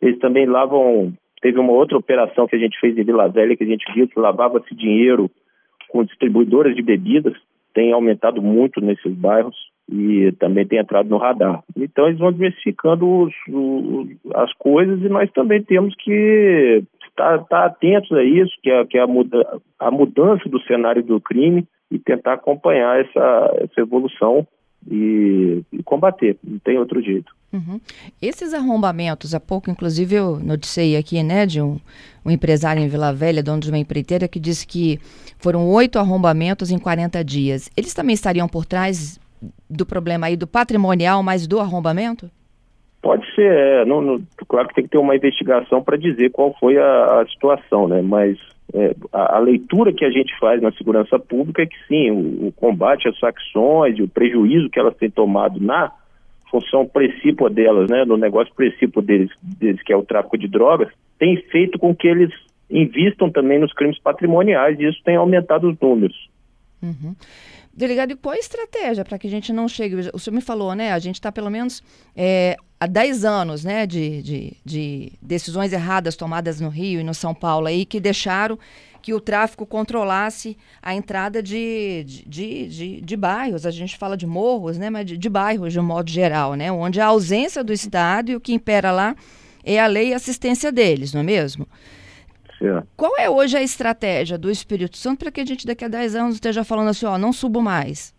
Eles 0.01 0.19
também 0.19 0.47
lavam. 0.47 1.13
Teve 1.43 1.59
uma 1.59 1.73
outra 1.73 1.97
operação 1.97 2.47
que 2.47 2.57
a 2.57 2.59
gente 2.59 2.79
fez 2.81 2.97
em 2.97 3.05
Vila 3.05 3.29
Velha, 3.29 3.57
que 3.57 3.65
a 3.65 3.67
gente 3.67 3.85
viu 3.95 4.09
que 4.09 4.19
lavava-se 4.19 4.75
dinheiro 4.75 5.31
com 5.89 6.05
distribuidoras 6.05 6.75
de 6.75 6.83
bebidas, 6.83 7.35
tem 7.75 7.93
aumentado 7.93 8.41
muito 8.41 8.81
nesses 8.81 9.13
bairros 9.13 9.57
e 9.91 10.31
também 10.39 10.67
tem 10.67 10.79
entrado 10.79 11.09
no 11.09 11.17
radar. 11.17 11.63
Então 11.77 12.07
eles 12.07 12.19
vão 12.19 12.31
diversificando 12.31 13.07
os, 13.07 13.35
os, 13.49 14.09
as 14.35 14.53
coisas 14.55 15.01
e 15.01 15.09
nós 15.09 15.31
também 15.33 15.63
temos 15.63 15.95
que 15.97 16.83
estar, 17.09 17.41
estar 17.41 17.67
atentos 17.67 18.13
a 18.13 18.23
isso, 18.23 18.55
que 18.63 18.71
é, 18.71 18.85
que 18.85 18.99
é 18.99 19.03
a, 19.03 19.07
muda, 19.07 19.61
a 19.79 19.91
mudança 19.91 20.49
do 20.49 20.61
cenário 20.63 21.03
do 21.03 21.21
crime 21.21 21.67
e 21.91 21.99
tentar 21.99 22.35
acompanhar 22.35 23.01
essa, 23.01 23.55
essa 23.59 23.81
evolução 23.81 24.47
e, 24.89 25.63
e, 25.73 25.83
combater, 25.83 26.39
não 26.43 26.59
tem 26.59 26.79
outro 26.79 27.03
jeito. 27.03 27.35
Uhum. 27.53 27.81
Esses 28.23 28.55
arrombamentos, 28.55 29.35
há 29.35 29.41
pouco, 29.41 29.71
inclusive, 29.71 30.15
eu 30.15 30.39
noticiei 30.39 30.97
aqui, 30.97 31.23
né, 31.23 31.45
de 31.45 31.61
um, 31.61 31.79
um, 32.25 32.31
empresário 32.31 32.81
em 32.81 32.89
Vila 32.89 33.13
Velha, 33.13 33.43
dono 33.43 33.61
de 33.61 33.71
uma 33.71 33.79
empreiteira, 33.79 34.29
que 34.29 34.39
disse 34.39 34.67
que 34.67 34.99
foram 35.39 35.69
oito 35.69 35.99
arrombamentos 35.99 36.71
em 36.71 36.79
40 36.79 37.23
dias. 37.25 37.71
Eles 37.77 37.93
também 37.93 38.15
estariam 38.15 38.49
por 38.49 38.65
trás 38.65 39.19
do 39.69 39.85
problema 39.85 40.27
aí 40.27 40.37
do 40.37 40.47
patrimonial, 40.47 41.23
mas 41.23 41.47
do 41.47 41.59
arrombamento? 41.59 42.31
Pode 43.03 43.25
ser, 43.35 43.51
é, 43.51 43.85
não, 43.85 44.03
não, 44.03 44.23
claro 44.47 44.69
que 44.69 44.75
tem 44.75 44.85
que 44.85 44.91
ter 44.91 44.99
uma 44.99 45.17
investigação 45.17 45.83
para 45.83 45.97
dizer 45.97 46.31
qual 46.31 46.55
foi 46.61 46.77
a, 46.77 47.21
a 47.21 47.27
situação, 47.27 47.89
né, 47.89 48.03
mas 48.03 48.39
é, 48.73 48.95
a, 49.13 49.37
a, 49.37 49.39
leitura 49.39 49.93
que 49.93 50.05
a 50.05 50.11
gente 50.11 50.37
faz 50.39 50.61
na 50.61 50.73
segurança 50.73 51.19
pública 51.19 51.63
é 51.63 51.67
que 51.67 51.77
sim, 51.89 52.11
o, 52.11 52.49
o, 52.49 52.53
combate 52.53 53.09
às 53.09 53.19
facções 53.19 53.99
e 53.99 54.03
o 54.03 54.09
prejuízo 54.09 54.71
que 54.71 54.79
elas 54.79 54.97
têm 54.97 55.11
tomado 55.11 55.61
na 55.61 55.93
função 56.51 56.87
principal 56.87 57.49
delas, 57.49 57.89
né, 57.89 58.05
no 58.05 58.17
negócio 58.17 58.53
principal 58.55 59.03
deles, 59.03 59.31
deles, 59.43 59.83
que 59.83 59.93
é 59.93 59.97
o 59.97 60.05
tráfico 60.05 60.37
de 60.37 60.49
drogas, 60.49 60.89
tem 61.19 61.37
feito 61.51 61.79
com 61.79 61.95
que 61.95 62.09
eles 62.09 62.31
invistam 62.69 63.31
também 63.31 63.59
nos 63.59 63.73
crimes 63.73 63.99
patrimoniais 64.01 64.79
e 64.79 64.85
isso 64.85 65.01
tem 65.05 65.17
aumentado 65.17 65.69
os 65.69 65.79
números. 65.81 66.29
Uhum. 66.83 67.15
Delegado, 67.73 68.13
e 68.13 68.17
qual 68.17 68.35
a 68.35 68.39
estratégia 68.39 69.05
para 69.05 69.19
que 69.19 69.27
a 69.27 69.31
gente 69.31 69.53
não 69.53 69.69
chegue? 69.69 69.97
O 70.13 70.19
senhor 70.19 70.35
me 70.35 70.41
falou, 70.41 70.75
né? 70.75 70.93
A 70.93 70.99
gente 70.99 71.15
está 71.15 71.31
pelo 71.31 71.51
menos 71.51 71.83
é, 72.17 72.57
há 72.81 72.87
10 72.87 73.25
anos 73.27 73.63
né, 73.63 73.87
de, 73.87 74.23
de, 74.23 74.57
de, 74.65 75.13
decisões 75.21 75.73
erradas 75.73 76.17
tomadas 76.17 76.61
no 76.61 76.71
Rio 76.71 77.01
e 77.01 77.05
no 77.05 77.13
São 77.13 77.35
Paulo 77.35 77.67
aí 77.67 77.85
que 77.85 78.01
deixaram 78.01 78.59
que 79.03 79.15
o 79.15 79.21
tráfico 79.21 79.67
controlasse 79.67 80.57
a 80.83 80.95
entrada 80.95 81.43
de, 81.43 82.05
de, 82.27 82.69
de, 82.69 83.01
de 83.01 83.17
bairros. 83.17 83.65
A 83.65 83.71
gente 83.71 83.97
fala 83.97 84.17
de 84.17 84.27
morros, 84.27 84.77
né? 84.77 84.91
Mas 84.91 85.07
de, 85.07 85.29
bairros 85.29 85.73
de 85.73 85.81
um 85.81 85.83
modo 85.83 86.11
geral, 86.11 86.55
né? 86.55 86.71
Onde 86.71 87.01
a 87.01 87.07
ausência 87.07 87.65
do 87.65 87.73
Estado 87.73 88.31
e 88.31 88.37
o 88.37 88.41
que 88.41 88.53
impera 88.53 88.91
lá 88.91 89.17
é 89.65 89.81
a 89.81 89.87
lei 89.87 90.09
e 90.09 90.13
a 90.13 90.17
assistência 90.17 90.71
deles, 90.71 91.15
não 91.15 91.21
é 91.23 91.25
mesmo? 91.25 91.67
Qual 92.95 93.17
é 93.19 93.29
hoje 93.29 93.57
a 93.57 93.63
estratégia 93.63 94.37
do 94.37 94.51
Espírito 94.51 94.99
Santo 94.99 95.21
para 95.21 95.31
que 95.31 95.41
a 95.41 95.47
gente 95.47 95.67
daqui 95.67 95.83
a 95.83 95.89
10 95.89 96.15
anos 96.15 96.35
esteja 96.35 96.63
falando 96.63 96.89
assim, 96.89 97.07
ó, 97.07 97.17
não 97.17 97.33
subo 97.33 97.63
mais? 97.63 98.15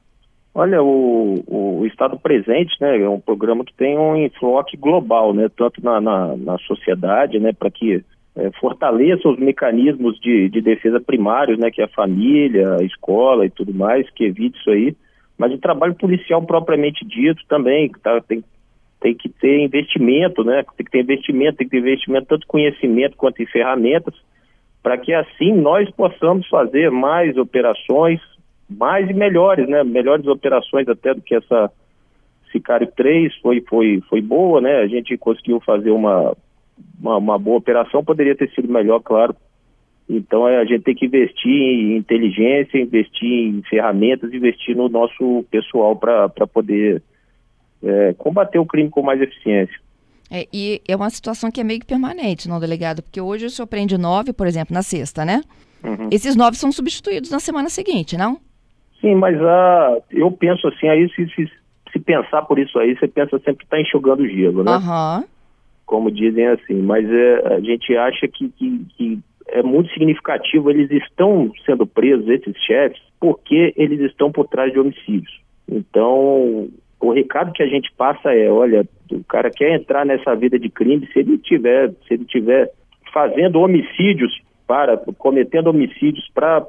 Olha, 0.54 0.84
o, 0.84 1.44
o, 1.48 1.86
Estado 1.86 2.20
Presente, 2.20 2.76
né, 2.82 3.00
é 3.00 3.08
um 3.08 3.20
programa 3.20 3.64
que 3.64 3.74
tem 3.74 3.98
um 3.98 4.18
enfoque 4.18 4.76
global, 4.76 5.34
né, 5.34 5.50
tanto 5.56 5.82
na, 5.84 6.02
na, 6.02 6.36
na 6.36 6.58
sociedade, 6.60 7.40
né, 7.40 7.54
para 7.54 7.72
que 7.72 8.04
é, 8.36 8.52
fortaleça 8.60 9.30
os 9.30 9.40
mecanismos 9.40 10.20
de, 10.20 10.50
de 10.50 10.62
defesa 10.62 11.00
primários, 11.00 11.58
né, 11.58 11.72
que 11.72 11.82
é 11.82 11.86
a 11.86 11.90
família, 11.90 12.76
a 12.76 12.84
escola 12.84 13.46
e 13.46 13.50
tudo 13.50 13.74
mais, 13.74 14.10
que 14.10 14.26
evite 14.26 14.60
isso 14.60 14.70
aí, 14.70 14.94
mas 15.38 15.54
o 15.54 15.58
trabalho 15.58 15.96
policial 15.96 16.42
propriamente 16.42 17.06
dito 17.06 17.42
também, 17.48 17.90
tá, 18.04 18.20
tem, 18.20 18.44
tem 19.00 19.16
que 19.16 19.30
ter 19.30 19.62
investimento, 19.62 20.44
né, 20.44 20.66
tem 20.76 20.86
que 20.86 20.92
ter 20.92 21.02
investimento, 21.02 21.58
tem 21.58 21.68
que 21.68 21.72
ter 21.72 21.80
investimento 21.80 22.28
tanto 22.28 22.46
conhecimento 22.46 23.16
quanto 23.16 23.42
em 23.42 23.48
ferramentas, 23.48 24.14
para 24.84 24.98
que 24.98 25.14
assim 25.14 25.54
nós 25.54 25.90
possamos 25.92 26.46
fazer 26.50 26.92
mais 26.92 27.38
operações, 27.38 28.20
mais 28.78 29.10
e 29.10 29.14
melhores, 29.14 29.68
né? 29.68 29.84
Melhores 29.84 30.26
operações 30.28 30.88
até 30.88 31.14
do 31.14 31.22
que 31.22 31.36
essa 31.36 31.72
Sicário 32.52 32.88
3 32.96 33.34
foi, 33.38 33.62
foi, 33.62 34.02
foi 34.10 34.22
boa, 34.22 34.62
né? 34.62 34.78
A 34.78 34.88
gente 34.88 35.18
conseguiu 35.18 35.60
fazer 35.62 35.92
uma, 35.92 36.36
uma, 37.00 37.18
uma 37.18 37.40
boa 37.40 37.58
operação, 37.58 38.04
poderia 38.04 38.36
ter 38.36 38.50
sido 38.52 38.72
melhor, 38.72 39.00
claro. 39.00 39.36
Então 40.10 40.48
é, 40.48 40.58
a 40.58 40.66
gente 40.66 40.84
tem 40.84 40.96
que 40.96 41.06
investir 41.06 41.50
em 41.50 41.96
inteligência, 41.96 42.82
investir 42.82 43.48
em 43.48 43.62
ferramentas, 43.64 44.34
investir 44.34 44.76
no 44.76 44.90
nosso 44.90 45.46
pessoal 45.50 45.96
para 45.96 46.30
poder 46.48 47.02
é, 47.82 48.14
combater 48.18 48.60
o 48.60 48.66
crime 48.66 48.90
com 48.90 49.02
mais 49.02 49.22
eficiência. 49.22 49.80
É, 50.30 50.48
e 50.52 50.82
é 50.88 50.96
uma 50.96 51.10
situação 51.10 51.52
que 51.52 51.60
é 51.60 51.64
meio 51.64 51.80
que 51.80 51.86
permanente, 51.86 52.48
não, 52.48 52.60
delegado? 52.60 53.02
Porque 53.02 53.20
hoje 53.20 53.46
o 53.46 53.50
senhor 53.50 53.68
prende 53.68 53.98
nove, 53.98 54.32
por 54.34 54.48
exemplo, 54.48 54.74
na 54.74 54.82
sexta, 54.82 55.26
né? 55.26 55.42
Uhum. 55.84 56.10
Esses 56.12 56.36
nove 56.36 56.58
são 56.58 56.72
substituídos 56.72 57.30
na 57.30 57.40
semana 57.40 57.70
seguinte, 57.70 58.18
não? 58.18 58.40
Sim, 59.02 59.16
mas 59.16 59.36
uh, 59.36 60.02
eu 60.12 60.32
penso 60.32 60.68
assim, 60.68 60.88
aí 60.88 61.10
se, 61.10 61.28
se, 61.30 61.52
se, 61.92 62.00
pensar 62.00 62.44
por 62.44 62.60
isso 62.60 62.78
aí, 62.78 62.96
você 62.96 63.08
pensa 63.08 63.38
sempre 63.40 63.58
que 63.58 63.64
está 63.64 63.82
enxugando 63.82 64.28
gelo, 64.28 64.64
né? 64.64 64.72
Uhum. 64.78 65.26
Como 65.86 66.12
dizem 66.12 66.48
assim, 66.48 66.82
mas 66.82 67.10
é, 67.12 67.56
a 67.56 67.60
gente 67.60 67.98
acha 67.98 68.28
que, 68.28 68.48
que, 68.50 68.86
que 68.96 69.20
é 69.48 69.64
muito 69.64 69.92
significativo, 69.92 70.70
eles 70.70 70.90
estão 70.92 71.52
sendo 71.66 71.86
presos, 71.86 72.30
esses 72.30 72.56
chefes, 72.64 73.02
porque 73.20 73.74
eles 73.76 74.00
estão 74.02 74.32
por 74.32 74.48
trás 74.48 74.72
de 74.72 74.80
homicídios. 74.80 75.42
Então, 75.68 76.70
o 77.00 77.12
recado 77.12 77.52
que 77.52 77.64
a 77.64 77.68
gente 77.68 77.92
passa 77.98 78.32
é, 78.32 78.50
olha, 78.52 78.88
o 79.12 79.24
cara 79.24 79.50
quer 79.50 79.74
entrar 79.76 80.06
nessa 80.06 80.36
vida 80.36 80.60
de 80.60 80.70
crime, 80.70 81.10
se 81.12 81.20
ele 81.20 81.38
tiver, 81.40 81.90
se 82.08 82.14
ele 82.14 82.26
tiver 82.26 82.72
fazendo 83.12 83.60
homicídios 83.60 84.32
para, 84.72 84.96
cometendo 85.18 85.68
homicídios 85.68 86.32
para 86.34 86.66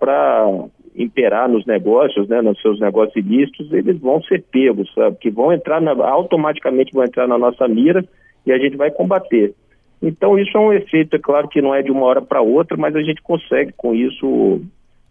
imperar 0.96 1.48
nos 1.48 1.64
negócios, 1.64 2.26
né, 2.26 2.42
nos 2.42 2.60
seus 2.60 2.80
negócios 2.80 3.14
ilícitos, 3.14 3.72
eles 3.72 3.96
vão 4.00 4.20
ser 4.24 4.42
pegos, 4.50 4.92
sabe? 4.92 5.18
Que 5.20 5.30
vão 5.30 5.52
entrar 5.52 5.80
na, 5.80 5.92
automaticamente 6.04 6.92
vão 6.92 7.04
entrar 7.04 7.28
na 7.28 7.38
nossa 7.38 7.68
mira 7.68 8.04
e 8.44 8.50
a 8.50 8.58
gente 8.58 8.76
vai 8.76 8.90
combater. 8.90 9.54
Então 10.02 10.36
isso 10.36 10.50
é 10.56 10.60
um 10.60 10.72
efeito, 10.72 11.14
é 11.14 11.18
claro 11.20 11.46
que 11.46 11.62
não 11.62 11.72
é 11.72 11.80
de 11.80 11.92
uma 11.92 12.04
hora 12.04 12.20
para 12.20 12.42
outra, 12.42 12.76
mas 12.76 12.96
a 12.96 13.02
gente 13.02 13.22
consegue 13.22 13.72
com 13.76 13.94
isso 13.94 14.60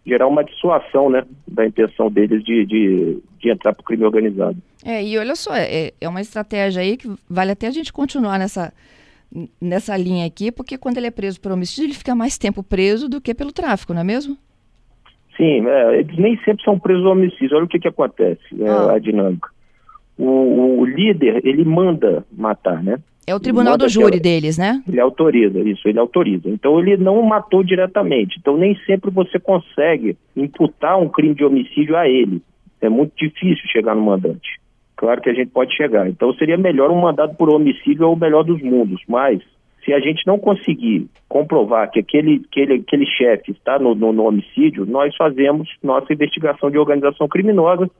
gerar 0.04 0.26
uma 0.26 0.44
dissuasão 0.44 1.08
né, 1.08 1.24
da 1.48 1.64
intenção 1.66 2.10
deles 2.10 2.44
de, 2.44 2.66
de, 2.66 3.18
de 3.40 3.50
entrar 3.50 3.72
para 3.72 3.80
o 3.80 3.84
crime 3.84 4.04
organizado. 4.04 4.58
É, 4.84 5.02
e 5.02 5.16
olha 5.16 5.34
só, 5.34 5.54
é, 5.56 5.92
é 5.98 6.06
uma 6.06 6.20
estratégia 6.20 6.82
aí 6.82 6.98
que 6.98 7.10
vale 7.30 7.52
até 7.52 7.68
a 7.68 7.70
gente 7.70 7.90
continuar 7.90 8.38
nessa, 8.38 8.70
nessa 9.60 9.96
linha 9.96 10.26
aqui, 10.26 10.52
porque 10.52 10.76
quando 10.76 10.98
ele 10.98 11.06
é 11.06 11.10
preso 11.10 11.40
por 11.40 11.52
homicídio, 11.52 11.84
ele 11.84 11.94
fica 11.94 12.14
mais 12.14 12.36
tempo 12.36 12.62
preso 12.62 13.08
do 13.08 13.20
que 13.20 13.34
pelo 13.34 13.52
tráfico, 13.52 13.94
não 13.94 14.00
é 14.00 14.04
mesmo? 14.04 14.36
Sim, 15.36 15.66
é, 15.66 16.00
eles 16.00 16.16
nem 16.18 16.36
sempre 16.44 16.62
são 16.64 16.78
presos 16.78 17.02
por 17.02 17.12
homicídio. 17.12 17.56
Olha 17.56 17.64
o 17.64 17.68
que, 17.68 17.78
que 17.78 17.88
acontece, 17.88 18.42
é, 18.60 18.68
ah. 18.68 18.92
a 18.92 18.98
dinâmica. 18.98 19.48
O, 20.18 20.80
o, 20.80 20.84
líder, 20.84 21.40
ele 21.44 21.64
manda 21.64 22.24
matar, 22.30 22.82
né? 22.82 22.98
É 23.26 23.34
o 23.34 23.40
tribunal 23.40 23.78
do 23.78 23.88
júri 23.88 24.20
deles, 24.20 24.58
né? 24.58 24.82
Ele 24.86 25.00
autoriza, 25.00 25.60
isso, 25.60 25.88
ele 25.88 25.98
autoriza. 25.98 26.48
Então 26.48 26.78
ele 26.78 26.96
não 26.96 27.22
matou 27.22 27.62
diretamente. 27.62 28.36
Então 28.38 28.56
nem 28.56 28.76
sempre 28.84 29.10
você 29.10 29.38
consegue 29.38 30.16
imputar 30.36 30.98
um 30.98 31.08
crime 31.08 31.34
de 31.34 31.44
homicídio 31.44 31.96
a 31.96 32.08
ele. 32.08 32.42
É 32.80 32.88
muito 32.88 33.12
difícil 33.16 33.64
chegar 33.68 33.94
no 33.94 34.02
mandante. 34.02 34.60
Claro 35.02 35.20
que 35.20 35.30
a 35.30 35.34
gente 35.34 35.50
pode 35.50 35.76
chegar. 35.76 36.08
Então 36.08 36.32
seria 36.34 36.56
melhor 36.56 36.88
um 36.92 37.00
mandado 37.00 37.34
por 37.34 37.52
homicídio 37.52 38.06
ou 38.06 38.14
o 38.14 38.16
melhor 38.16 38.44
dos 38.44 38.62
mundos. 38.62 39.02
Mas 39.08 39.42
se 39.84 39.92
a 39.92 39.98
gente 39.98 40.24
não 40.24 40.38
conseguir 40.38 41.08
comprovar 41.28 41.90
que 41.90 41.98
aquele, 41.98 42.40
aquele, 42.48 42.74
aquele 42.74 43.04
chefe 43.04 43.50
está 43.50 43.80
no, 43.80 43.96
no, 43.96 44.12
no 44.12 44.22
homicídio, 44.22 44.86
nós 44.86 45.12
fazemos 45.16 45.68
nossa 45.82 46.12
investigação 46.12 46.70
de 46.70 46.78
organização 46.78 47.26
criminosa 47.26 47.90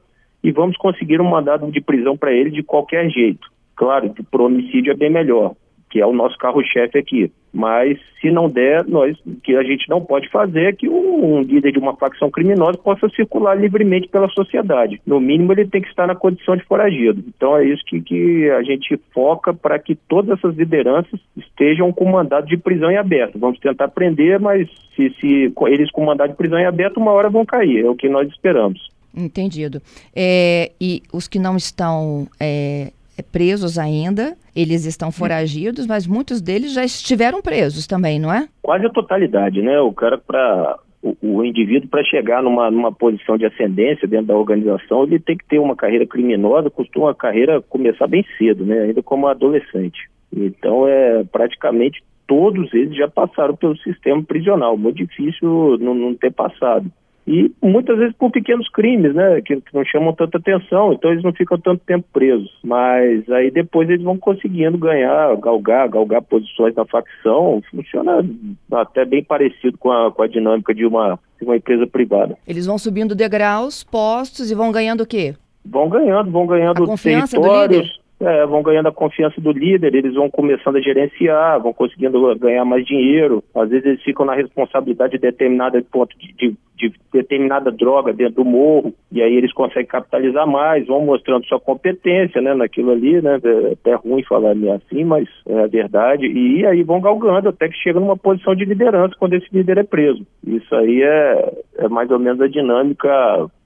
e 0.45 0.53
vamos 0.53 0.77
conseguir 0.77 1.21
um 1.21 1.29
mandado 1.29 1.69
de 1.73 1.81
prisão 1.81 2.17
para 2.17 2.33
ele 2.33 2.51
de 2.51 2.63
qualquer 2.63 3.11
jeito. 3.11 3.49
Claro 3.75 4.15
que 4.15 4.23
por 4.23 4.41
homicídio 4.41 4.93
é 4.93 4.97
bem 4.97 5.11
melhor, 5.11 5.57
que 5.93 6.01
é 6.01 6.07
o 6.07 6.13
nosso 6.13 6.39
carro-chefe 6.39 6.99
aqui. 6.99 7.31
Mas 7.53 7.99
se 8.19 8.31
não 8.31 8.49
der, 8.49 8.83
nós 8.87 9.15
que 9.45 9.55
a 9.55 9.63
gente 9.63 9.87
não 9.91 10.01
pode 10.01 10.27
fazer 10.31 10.69
é 10.69 10.73
que 10.73 10.89
um, 10.89 11.37
um, 11.37 11.43
líder 11.43 11.73
de 11.73 11.79
uma 11.79 11.95
facção 11.95 12.31
criminosa 12.31 12.79
possa 12.79 13.11
circular 13.11 13.55
livremente 13.55 14.09
pela 14.09 14.27
sociedade. 14.31 15.03
No 15.07 15.21
mínimo, 15.21 15.53
ele 15.53 15.67
tem 15.67 15.83
que 15.83 15.89
estar 15.89 16.07
na 16.07 16.15
condição 16.15 16.57
de 16.57 16.65
foragido. 16.65 17.23
Então 17.29 17.55
é 17.59 17.67
isso 17.67 17.83
que, 17.85 18.01
que 18.01 18.51
a 18.53 18.63
gente 18.63 18.99
foca 19.13 19.53
para 19.53 19.79
que 19.79 19.95
todas 19.95 20.39
essas 20.39 20.57
lideranças 20.57 21.21
estejam 21.37 21.93
com 21.93 22.11
mandado 22.11 22.47
de 22.47 22.57
prisão 22.57 22.91
em 22.91 22.97
aberto. 22.97 23.39
Vamos 23.39 23.59
tentar 23.59 23.89
prender, 23.89 24.41
mas 24.41 24.67
se, 24.97 25.11
se 25.21 25.53
eles 25.67 25.91
com 25.91 26.07
mandado 26.07 26.31
de 26.31 26.37
prisão 26.39 26.59
em 26.59 26.65
aberto, 26.65 26.97
uma 26.97 27.13
hora 27.13 27.29
vão 27.29 27.45
cair. 27.45 27.85
É 27.85 27.91
o 27.91 27.95
que 27.95 28.09
nós 28.09 28.27
esperamos. 28.31 28.91
Entendido. 29.15 29.83
É, 30.17 30.73
e 30.81 31.03
os 31.13 31.29
que 31.29 31.39
não 31.39 31.55
estão 31.55 32.27
é, 32.41 32.93
presos 33.21 33.79
ainda, 33.79 34.37
eles 34.55 34.87
estão 34.87 35.11
foragidos, 35.11 35.87
mas 35.87 36.07
muitos 36.07 36.41
deles 36.41 36.73
já 36.73 36.85
estiveram 36.85 37.43
presos 37.43 37.87
também, 37.87 38.19
não 38.19 38.33
é? 38.33 38.49
Quase 38.63 38.87
a 38.87 38.91
totalidade, 38.91 39.61
né? 39.61 39.81
O 39.81 39.93
cara 39.93 40.17
para 40.17 40.79
o, 41.03 41.17
o, 41.21 41.45
indivíduo 41.45 41.89
para 41.89 42.05
chegar 42.05 42.43
numa, 42.43 42.71
numa 42.71 42.93
posição 42.93 43.37
de 43.37 43.45
ascendência 43.45 44.07
dentro 44.09 44.27
da 44.27 44.37
organização, 44.37 45.03
ele 45.03 45.19
tem 45.19 45.37
que 45.37 45.45
ter 45.47 45.59
uma 45.59 45.77
carreira 45.77 46.07
criminosa, 46.07 46.71
costuma 46.71 47.11
a 47.11 47.15
carreira 47.15 47.61
começar 47.61 48.07
bem 48.07 48.25
cedo, 48.39 48.65
né? 48.65 48.83
Ainda 48.83 49.03
como 49.03 49.27
adolescente. 49.27 50.09
Então 50.35 50.87
é 50.89 51.25
praticamente 51.25 52.03
todos 52.27 52.73
eles 52.73 52.97
já 52.97 53.09
passaram 53.09 53.55
pelo 53.55 53.77
sistema 53.79 54.23
prisional. 54.23 54.79
Muito 54.79 54.97
difícil 54.97 55.77
não, 55.79 55.95
não 55.95 56.15
ter 56.15 56.33
passado 56.33 56.91
e 57.27 57.53
muitas 57.63 57.97
vezes 57.99 58.15
por 58.17 58.31
pequenos 58.31 58.69
crimes, 58.69 59.15
né, 59.15 59.41
que, 59.43 59.61
que, 59.61 59.75
não 59.75 59.85
chamam 59.85 60.13
tanta 60.13 60.39
atenção, 60.39 60.93
então 60.93 61.11
eles 61.11 61.23
não 61.23 61.33
ficam 61.33 61.59
tanto 61.59 61.83
tempo 61.85 62.05
presos. 62.13 62.51
Mas 62.65 63.29
aí 63.31 63.51
depois 63.51 63.89
eles 63.89 64.03
vão 64.03 64.19
conseguindo 64.19 64.77
ganhar, 64.77 65.37
galgar, 65.37 65.89
galgar 65.89 66.23
posições 66.23 66.75
na 66.75 66.85
facção. 66.85 67.63
Funciona 67.71 68.25
até 68.73 69.05
bem 69.05 69.23
parecido 69.23 69.79
com 69.79 69.93
a, 69.93 70.11
com 70.11 70.23
a 70.23 70.27
dinâmica 70.27 70.75
de 70.75 70.85
uma, 70.85 71.19
de 71.39 71.45
uma 71.45 71.57
empresa 71.57 71.87
privada. 71.87 72.37
Eles 72.47 72.67
vão 72.67 72.77
subindo 72.77 73.15
degraus, 73.15 73.85
postos 73.85 74.51
e 74.51 74.55
vão 74.55 74.73
ganhando 74.73 75.03
o 75.03 75.07
quê? 75.07 75.35
Vão 75.65 75.89
ganhando, 75.89 76.31
vão 76.31 76.45
ganhando 76.45 76.85
territórios 76.97 78.02
é, 78.23 78.47
vão 78.47 78.63
ganhando 78.63 78.89
a 78.89 78.93
confiança 78.93 79.41
do 79.41 79.51
líder, 79.51 79.95
eles 79.95 80.15
vão 80.15 80.31
começando 80.31 80.77
a 80.77 80.81
gerenciar, 80.81 81.61
vão 81.61 81.73
conseguindo 81.73 82.35
ganhar 82.39 82.65
mais 82.65 82.87
dinheiro. 82.87 83.43
Às 83.55 83.69
vezes 83.69 83.85
eles 83.85 84.03
ficam 84.03 84.25
na 84.25 84.35
responsabilidade 84.35 85.13
de 85.13 85.19
determinada 85.19 85.83
ponto 85.91 86.17
de, 86.17 86.33
de, 86.35 86.57
de 86.77 86.93
determinada 87.13 87.71
droga 87.71 88.13
dentro 88.13 88.37
do 88.37 88.45
morro, 88.45 88.95
e 89.11 89.21
aí 89.21 89.35
eles 89.35 89.53
conseguem 89.53 89.87
capitalizar 89.87 90.47
mais, 90.47 90.87
vão 90.87 91.05
mostrando 91.05 91.47
sua 91.47 91.59
competência, 91.59 92.41
né, 92.41 92.55
naquilo 92.55 92.93
ali, 92.93 93.21
né? 93.21 93.41
É 93.43 93.73
até 93.73 93.95
ruim 93.95 94.23
falar 94.23 94.53
assim, 94.53 95.05
mas 95.05 95.29
é 95.47 95.65
a 95.65 95.67
verdade. 95.67 96.27
E 96.27 96.65
aí 96.65 96.83
vão 96.83 97.01
galgando 97.01 97.49
até 97.49 97.69
que 97.69 97.77
chega 97.77 97.99
numa 97.99 98.17
posição 98.17 98.55
de 98.55 98.65
liderança 98.65 99.17
quando 99.19 99.35
esse 99.35 99.47
líder 99.53 99.79
é 99.79 99.85
preso. 99.85 100.25
Isso 100.47 100.75
aí 100.75 101.03
é, 101.03 101.53
é 101.79 101.89
mais 101.89 102.11
ou 102.11 102.19
menos 102.19 102.41
a 102.41 102.47
dinâmica 102.47 103.11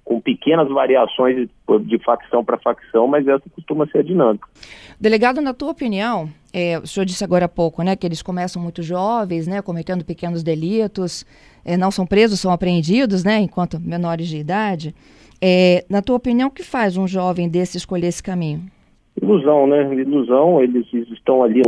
com 0.07 0.21
pequenas 0.21 0.69
variações 0.69 1.37
de, 1.37 1.49
de 1.85 1.99
facção 2.05 2.45
para 2.45 2.57
facção, 2.59 3.09
mas 3.09 3.27
essa 3.27 3.43
costuma 3.51 3.87
ser 3.89 3.99
a 3.99 4.03
dinâmica. 4.03 4.49
Delegado, 5.01 5.41
na 5.41 5.53
tua 5.53 5.73
opinião, 5.73 6.31
é, 6.55 6.79
o 6.79 6.87
senhor 6.87 7.05
disse 7.05 7.25
agora 7.25 7.47
há 7.47 7.49
pouco, 7.49 7.83
né, 7.83 7.97
que 7.97 8.07
eles 8.07 8.23
começam 8.23 8.63
muito 8.63 8.83
jovens, 8.83 9.49
né, 9.49 9.61
cometendo 9.61 10.05
pequenos 10.05 10.45
delitos, 10.45 11.27
é, 11.65 11.77
não 11.77 11.91
são 11.91 12.07
presos, 12.07 12.39
são 12.39 12.53
apreendidos, 12.53 13.25
né, 13.25 13.41
enquanto 13.41 13.81
menores 13.81 14.29
de 14.29 14.39
idade. 14.39 14.95
É, 15.43 15.85
na 15.91 16.01
tua 16.01 16.17
opinião, 16.17 16.49
o 16.49 16.53
que 16.53 16.63
faz 16.63 16.97
um 16.97 17.09
jovem 17.09 17.49
desse 17.49 17.77
escolher 17.77 18.07
esse 18.07 18.23
caminho? 18.23 18.63
Ilusão, 19.21 19.67
né? 19.67 19.93
Ilusão, 19.93 20.63
eles 20.63 20.87
estão 21.11 21.43
ali, 21.43 21.63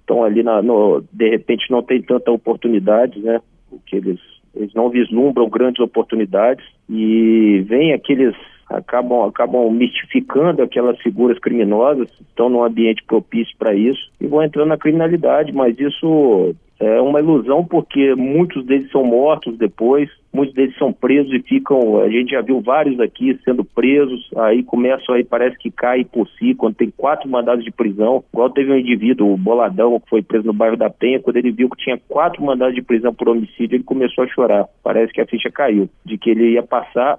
estão 0.00 0.24
ali 0.24 0.42
na, 0.42 0.62
no, 0.62 1.04
de 1.12 1.28
repente 1.28 1.70
não 1.70 1.82
tem 1.82 2.00
tanta 2.00 2.30
oportunidade, 2.30 3.20
né? 3.20 3.40
Porque 3.68 3.96
eles, 3.96 4.20
eles 4.56 4.74
não 4.74 4.88
vislumbram 4.88 5.48
grandes 5.48 5.80
oportunidades 5.80 6.64
e 6.88 7.64
vem 7.68 7.92
aqueles 7.92 8.34
acabam, 8.68 9.24
acabam 9.24 9.70
mistificando 9.70 10.62
aquelas 10.62 10.98
figuras 10.98 11.38
criminosas, 11.38 12.08
estão 12.20 12.48
num 12.48 12.64
ambiente 12.64 13.02
propício 13.04 13.54
para 13.58 13.74
isso 13.74 14.10
e 14.20 14.26
vão 14.26 14.42
entrando 14.42 14.68
na 14.68 14.78
criminalidade, 14.78 15.52
mas 15.52 15.78
isso 15.78 16.54
é 16.80 17.00
uma 17.00 17.20
ilusão 17.20 17.64
porque 17.64 18.14
muitos 18.14 18.64
deles 18.66 18.90
são 18.90 19.04
mortos 19.04 19.56
depois, 19.56 20.10
muitos 20.36 20.54
deles 20.54 20.76
são 20.76 20.92
presos 20.92 21.32
e 21.32 21.40
ficam, 21.40 22.00
a 22.00 22.08
gente 22.10 22.30
já 22.30 22.42
viu 22.42 22.60
vários 22.60 23.00
aqui 23.00 23.38
sendo 23.42 23.64
presos, 23.64 24.28
aí 24.36 24.62
começam 24.62 25.14
aí, 25.14 25.24
parece 25.24 25.56
que 25.58 25.70
cai 25.70 26.04
por 26.04 26.28
si, 26.38 26.54
quando 26.54 26.74
tem 26.76 26.92
quatro 26.94 27.28
mandados 27.28 27.64
de 27.64 27.70
prisão, 27.70 28.22
igual 28.32 28.50
teve 28.50 28.70
um 28.70 28.76
indivíduo, 28.76 29.32
o 29.32 29.36
Boladão, 29.36 29.98
que 29.98 30.10
foi 30.10 30.22
preso 30.22 30.46
no 30.46 30.52
bairro 30.52 30.76
da 30.76 30.90
Penha, 30.90 31.20
quando 31.20 31.38
ele 31.38 31.50
viu 31.50 31.70
que 31.70 31.82
tinha 31.82 31.98
quatro 32.08 32.44
mandados 32.44 32.74
de 32.74 32.82
prisão 32.82 33.14
por 33.14 33.30
homicídio, 33.30 33.76
ele 33.76 33.84
começou 33.84 34.24
a 34.24 34.28
chorar, 34.28 34.66
parece 34.84 35.12
que 35.12 35.20
a 35.20 35.26
ficha 35.26 35.50
caiu, 35.50 35.88
de 36.04 36.18
que 36.18 36.30
ele 36.30 36.52
ia 36.52 36.62
passar 36.62 37.18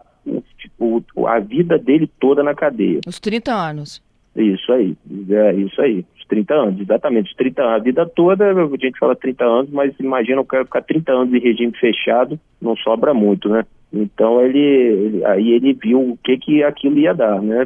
o, 0.80 1.02
o, 1.16 1.28
a 1.28 1.40
vida 1.40 1.78
dele 1.80 2.10
toda 2.20 2.44
na 2.44 2.54
cadeia. 2.54 3.02
Os 3.08 3.20
30 3.20 3.52
anos. 3.52 4.02
Isso 4.36 4.72
aí, 4.72 4.96
é 5.32 5.54
isso 5.56 5.82
aí. 5.82 6.06
Os 6.27 6.27
30 6.27 6.53
anos, 6.53 6.81
exatamente. 6.81 7.29
Os 7.29 7.36
30 7.36 7.62
anos, 7.62 7.74
a 7.75 7.84
vida 7.84 8.05
toda, 8.05 8.51
a 8.51 8.67
gente 8.77 9.00
fala 9.00 9.15
30 9.15 9.43
anos, 9.46 9.72
mas 9.72 9.93
imagina 10.00 10.41
o 10.41 10.46
cara 10.46 10.65
ficar 10.65 10.81
30 10.81 11.12
anos 11.12 11.34
em 11.34 11.39
regime 11.39 11.74
fechado, 11.77 12.39
não 12.62 12.75
sobra 12.75 13.13
muito, 13.13 13.48
né? 13.50 13.63
Então 13.93 14.41
ele, 14.41 14.60
ele, 14.60 15.25
aí 15.25 15.51
ele 15.51 15.74
viu 15.74 16.00
o 16.00 16.17
que 16.22 16.38
que 16.38 16.63
aquilo 16.63 17.00
ia 17.00 17.13
dar, 17.13 17.41
né? 17.41 17.65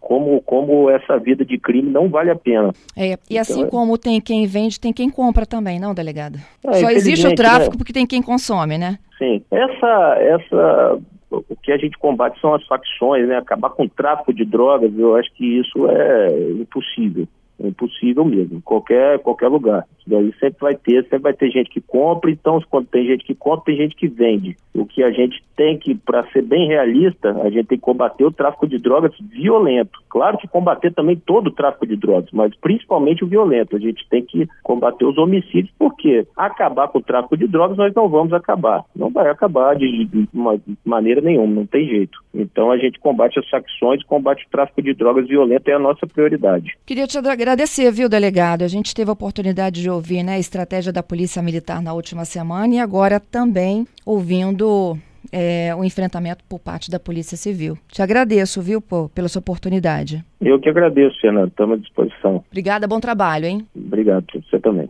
Como 0.00 0.40
como 0.40 0.88
essa 0.88 1.18
vida 1.18 1.44
de 1.44 1.58
crime 1.58 1.90
não 1.90 2.08
vale 2.08 2.30
a 2.30 2.36
pena. 2.36 2.72
É, 2.96 3.10
e 3.10 3.12
então, 3.12 3.40
assim 3.40 3.64
é... 3.64 3.66
como 3.66 3.98
tem 3.98 4.18
quem 4.18 4.46
vende, 4.46 4.80
tem 4.80 4.94
quem 4.94 5.10
compra 5.10 5.44
também, 5.44 5.78
não, 5.78 5.92
delegado? 5.92 6.38
É, 6.66 6.72
Só 6.74 6.88
existe 6.90 7.26
o 7.26 7.34
tráfico 7.34 7.72
né? 7.72 7.76
porque 7.76 7.92
tem 7.92 8.06
quem 8.06 8.22
consome, 8.22 8.78
né? 8.78 8.98
Sim. 9.18 9.42
Essa 9.50 10.16
essa 10.20 10.98
o 11.30 11.56
que 11.62 11.70
a 11.70 11.76
gente 11.76 11.98
combate 11.98 12.40
são 12.40 12.54
as 12.54 12.66
facções, 12.66 13.28
né? 13.28 13.36
Acabar 13.36 13.68
com 13.70 13.84
o 13.84 13.88
tráfico 13.88 14.32
de 14.32 14.46
drogas, 14.46 14.90
eu 14.96 15.16
acho 15.16 15.30
que 15.34 15.60
isso 15.60 15.86
é 15.90 16.40
impossível. 16.52 17.28
É 17.60 17.68
impossível 17.68 18.24
mesmo, 18.24 18.62
qualquer, 18.62 19.18
qualquer 19.20 19.48
lugar. 19.48 19.84
Daí 20.08 20.32
sempre 20.40 20.58
vai 20.60 20.74
ter, 20.74 21.02
sempre 21.02 21.18
vai 21.18 21.34
ter 21.34 21.50
gente 21.50 21.68
que 21.68 21.80
compra, 21.80 22.30
então 22.30 22.60
quando 22.70 22.86
tem 22.86 23.06
gente 23.06 23.24
que 23.24 23.34
compra, 23.34 23.66
tem 23.66 23.76
gente 23.76 23.94
que 23.94 24.08
vende. 24.08 24.56
O 24.74 24.86
que 24.86 25.02
a 25.02 25.10
gente 25.10 25.42
tem 25.54 25.76
que, 25.76 25.94
para 25.94 26.26
ser 26.30 26.42
bem 26.42 26.68
realista, 26.68 27.30
a 27.42 27.50
gente 27.50 27.66
tem 27.66 27.78
que 27.78 27.84
combater 27.84 28.24
o 28.24 28.30
tráfico 28.30 28.66
de 28.66 28.78
drogas 28.78 29.12
violento. 29.20 29.98
Claro 30.08 30.38
que 30.38 30.48
combater 30.48 30.92
também 30.94 31.16
todo 31.16 31.48
o 31.48 31.52
tráfico 31.52 31.86
de 31.86 31.96
drogas, 31.96 32.30
mas 32.32 32.54
principalmente 32.56 33.24
o 33.24 33.26
violento. 33.26 33.76
A 33.76 33.78
gente 33.78 34.06
tem 34.08 34.22
que 34.22 34.48
combater 34.62 35.04
os 35.04 35.18
homicídios, 35.18 35.72
porque 35.78 36.26
acabar 36.36 36.88
com 36.88 36.98
o 36.98 37.02
tráfico 37.02 37.36
de 37.36 37.46
drogas 37.46 37.76
nós 37.76 37.92
não 37.94 38.08
vamos 38.08 38.32
acabar. 38.32 38.84
Não 38.94 39.10
vai 39.10 39.28
acabar 39.28 39.76
de, 39.76 40.04
de 40.06 40.28
maneira 40.84 41.20
nenhuma, 41.20 41.54
não 41.54 41.66
tem 41.66 41.86
jeito. 41.86 42.18
Então 42.32 42.70
a 42.70 42.78
gente 42.78 42.98
combate 43.00 43.38
as 43.38 43.48
facções, 43.48 44.02
combate 44.04 44.46
o 44.46 44.50
tráfico 44.50 44.80
de 44.80 44.94
drogas 44.94 45.26
violento 45.26 45.68
é 45.68 45.74
a 45.74 45.78
nossa 45.78 46.06
prioridade. 46.06 46.78
Queria 46.86 47.06
te 47.06 47.18
agradecer, 47.18 47.90
viu, 47.90 48.08
delegado? 48.08 48.62
A 48.62 48.68
gente 48.68 48.94
teve 48.94 49.10
a 49.10 49.12
oportunidade 49.12 49.82
de 49.82 49.90
ouvir 49.98 50.22
né, 50.22 50.34
a 50.34 50.38
estratégia 50.38 50.92
da 50.92 51.02
Polícia 51.02 51.42
Militar 51.42 51.82
na 51.82 51.92
última 51.92 52.24
semana 52.24 52.74
e 52.74 52.78
agora 52.78 53.20
também 53.20 53.86
ouvindo 54.06 54.96
é, 55.32 55.74
o 55.74 55.84
enfrentamento 55.84 56.42
por 56.48 56.58
parte 56.58 56.90
da 56.90 56.98
Polícia 56.98 57.36
Civil. 57.36 57.76
Te 57.88 58.02
agradeço, 58.02 58.62
viu, 58.62 58.80
pô, 58.80 59.08
pela 59.10 59.28
sua 59.28 59.40
oportunidade. 59.40 60.24
Eu 60.40 60.58
que 60.58 60.68
agradeço, 60.68 61.20
Fernando. 61.20 61.48
Estamos 61.48 61.78
à 61.78 61.80
disposição. 61.80 62.44
Obrigada, 62.48 62.86
bom 62.86 63.00
trabalho, 63.00 63.46
hein? 63.46 63.66
Obrigado, 63.76 64.24
você 64.32 64.58
também. 64.58 64.88